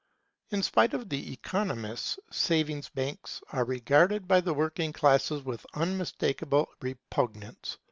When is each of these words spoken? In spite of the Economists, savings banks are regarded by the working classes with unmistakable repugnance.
In 0.49 0.63
spite 0.63 0.95
of 0.95 1.09
the 1.09 1.31
Economists, 1.31 2.17
savings 2.31 2.89
banks 2.89 3.39
are 3.51 3.63
regarded 3.65 4.27
by 4.27 4.41
the 4.41 4.51
working 4.55 4.91
classes 4.93 5.43
with 5.43 5.63
unmistakable 5.75 6.69
repugnance. 6.81 7.77